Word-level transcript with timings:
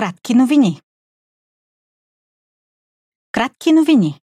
Кратки 0.00 0.34
новини. 0.34 0.80
Кратки 3.32 3.72
новини. 3.72 4.20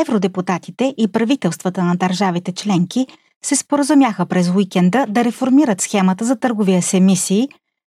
Евродепутатите 0.00 0.94
и 0.98 1.12
правителствата 1.12 1.82
на 1.84 1.96
държавите 1.96 2.52
членки 2.52 3.06
се 3.44 3.56
споразумяха 3.56 4.26
през 4.26 4.50
уикенда 4.50 5.06
да 5.08 5.24
реформират 5.24 5.80
схемата 5.80 6.24
за 6.24 6.36
търговия 6.36 6.82
с 6.82 6.94
емисии, 6.94 7.48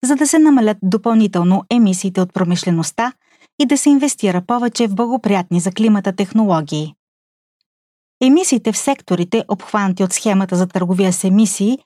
за 0.05 0.17
да 0.17 0.27
се 0.27 0.39
намалят 0.39 0.79
допълнително 0.83 1.65
емисиите 1.71 2.21
от 2.21 2.33
промишлеността 2.33 3.13
и 3.59 3.67
да 3.67 3.79
се 3.79 3.91
инвестира 3.91 4.43
повече 4.47 4.89
в 4.89 4.95
благоприятни 4.95 5.61
за 5.61 5.73
климата 5.73 6.17
технологии. 6.17 6.95
Емисиите 8.23 8.73
в 8.73 8.79
секторите, 8.79 9.45
обхванати 9.49 10.05
от 10.05 10.13
схемата 10.13 10.57
за 10.57 10.67
търговия 10.67 11.13
с 11.13 11.25
емисии, 11.25 11.79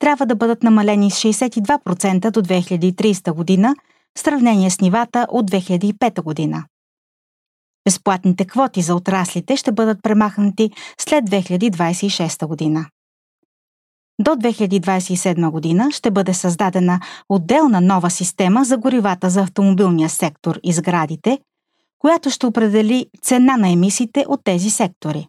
трябва 0.00 0.26
да 0.26 0.34
бъдат 0.34 0.62
намалени 0.62 1.10
с 1.10 1.14
62% 1.14 2.30
до 2.30 2.42
2030 2.42 3.32
година 3.32 3.74
в 4.18 4.20
сравнение 4.20 4.70
с 4.70 4.80
нивата 4.80 5.26
от 5.30 5.50
2005 5.50 6.22
година. 6.22 6.64
Безплатните 7.84 8.44
квоти 8.44 8.82
за 8.82 8.94
отраслите 8.94 9.56
ще 9.56 9.72
бъдат 9.72 9.98
премахнати 10.02 10.70
след 11.00 11.24
2026 11.24 12.46
година. 12.46 12.86
До 14.20 14.30
2027 14.30 15.50
година 15.50 15.90
ще 15.92 16.10
бъде 16.10 16.34
създадена 16.34 17.00
отделна 17.28 17.80
нова 17.80 18.10
система 18.10 18.64
за 18.64 18.78
горивата 18.78 19.30
за 19.30 19.40
автомобилния 19.40 20.08
сектор 20.08 20.60
и 20.62 20.72
сградите, 20.72 21.38
която 21.98 22.30
ще 22.30 22.46
определи 22.46 23.06
цена 23.22 23.56
на 23.56 23.68
емисиите 23.68 24.24
от 24.28 24.40
тези 24.44 24.70
сектори. 24.70 25.28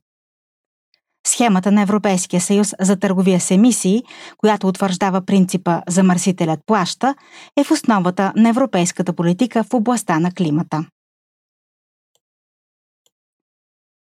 Схемата 1.31 1.71
на 1.71 1.81
Европейския 1.81 2.41
съюз 2.41 2.73
за 2.79 2.99
търговия 2.99 3.39
с 3.39 3.51
емисии, 3.51 4.03
която 4.37 4.67
утвърждава 4.67 5.25
принципа 5.25 5.81
замърсителят 5.87 6.59
плаща, 6.65 7.15
е 7.57 7.63
в 7.63 7.71
основата 7.71 8.33
на 8.35 8.49
европейската 8.49 9.13
политика 9.13 9.63
в 9.63 9.73
областта 9.73 10.19
на 10.19 10.31
климата. 10.31 10.85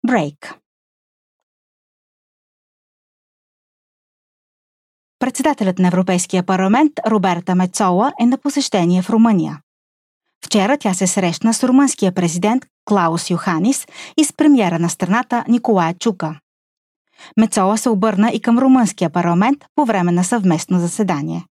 Брейк 0.07 0.55
Председателят 5.19 5.79
на 5.79 5.87
Европейския 5.87 6.43
парламент 6.43 6.91
Роберта 7.07 7.55
Мецола 7.55 8.11
е 8.21 8.25
на 8.25 8.37
посещение 8.37 9.01
в 9.01 9.09
Румъния. 9.09 9.61
Вчера 10.45 10.77
тя 10.77 10.93
се 10.93 11.07
срещна 11.07 11.53
с 11.53 11.63
румънския 11.63 12.11
президент 12.11 12.65
Клаус 12.85 13.29
Йоханис 13.29 13.87
и 14.17 14.23
с 14.23 14.33
премьера 14.33 14.79
на 14.79 14.89
страната 14.89 15.43
Николая 15.47 15.93
Чука. 15.93 16.39
Мецола 17.37 17.77
се 17.77 17.89
обърна 17.89 18.31
и 18.31 18.41
към 18.41 18.59
румънския 18.59 19.09
парламент 19.09 19.65
по 19.75 19.85
време 19.85 20.11
на 20.11 20.23
съвместно 20.23 20.79
заседание. 20.79 21.45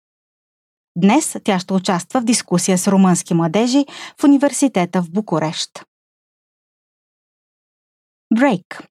Днес 0.96 1.36
тя 1.44 1.58
ще 1.58 1.72
участва 1.72 2.20
в 2.20 2.24
дискусия 2.24 2.78
с 2.78 2.88
румънски 2.88 3.34
младежи 3.34 3.86
в 4.20 4.24
университета 4.24 5.02
в 5.02 5.10
Букурещ. 5.10 5.70
Брейк 8.34 8.88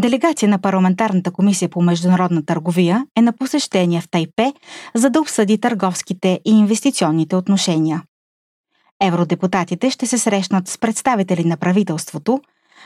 Делегация 0.00 0.48
на 0.48 0.60
парламентарната 0.60 1.30
комисия 1.30 1.68
по 1.68 1.82
международна 1.82 2.46
търговия 2.46 3.06
е 3.16 3.22
на 3.22 3.32
посещение 3.32 4.00
в 4.00 4.10
Тайпе, 4.10 4.52
за 4.94 5.10
да 5.10 5.20
обсъди 5.20 5.60
търговските 5.60 6.40
и 6.44 6.50
инвестиционните 6.50 7.36
отношения. 7.36 8.02
Евродепутатите 9.02 9.90
ще 9.90 10.06
се 10.06 10.18
срещнат 10.18 10.68
с 10.68 10.78
представители 10.78 11.44
на 11.44 11.56
правителството, 11.56 12.40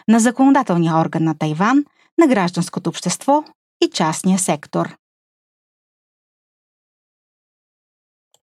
на 0.08 0.20
законодателния 0.20 0.96
орган 0.96 1.24
на 1.24 1.38
Тайван, 1.38 1.84
на 2.18 2.26
гражданското 2.26 2.90
общество 2.90 3.44
и 3.84 3.90
частния 3.90 4.38
сектор. 4.38 4.96